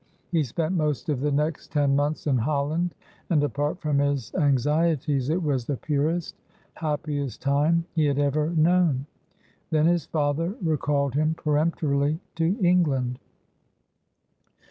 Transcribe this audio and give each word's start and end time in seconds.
He 0.31 0.41
spent 0.43 0.73
most 0.75 1.09
of 1.09 1.19
the 1.19 1.31
next 1.31 1.71
ten 1.71 1.95
months 1.95 2.25
in 2.25 2.39
Holland, 2.39 2.95
and, 3.29 3.43
apart 3.43 3.79
from 3.79 3.99
his 3.99 4.33
anxieties, 4.33 5.29
it 5.29 5.43
was 5.43 5.67
the 5.67 5.77
purest, 5.77 6.33
happiest 6.73 7.43
time 7.43 7.85
he 7.93 8.05
had 8.05 8.17
ever 8.17 8.49
known. 8.49 9.05
Then 9.69 9.85
his 9.85 10.07
father 10.07 10.55
recalled 10.63 11.13
him 11.13 11.35
peremptorily 11.35 12.19
to 12.37 12.57
England. 12.65 13.19